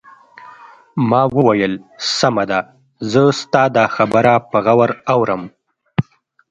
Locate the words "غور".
4.65-4.91